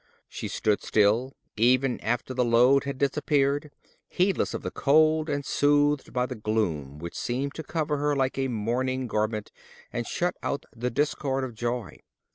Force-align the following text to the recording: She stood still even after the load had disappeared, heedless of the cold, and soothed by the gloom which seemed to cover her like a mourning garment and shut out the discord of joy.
She 0.27 0.47
stood 0.47 0.81
still 0.81 1.35
even 1.55 1.99
after 1.99 2.33
the 2.33 2.43
load 2.43 2.85
had 2.85 2.97
disappeared, 2.97 3.69
heedless 4.09 4.55
of 4.55 4.63
the 4.63 4.71
cold, 4.71 5.29
and 5.29 5.45
soothed 5.45 6.11
by 6.11 6.25
the 6.25 6.33
gloom 6.33 6.97
which 6.97 7.13
seemed 7.15 7.53
to 7.53 7.63
cover 7.63 7.97
her 7.97 8.15
like 8.15 8.39
a 8.39 8.47
mourning 8.47 9.05
garment 9.05 9.51
and 9.93 10.07
shut 10.07 10.35
out 10.41 10.65
the 10.75 10.89
discord 10.89 11.43
of 11.43 11.53
joy. 11.53 11.99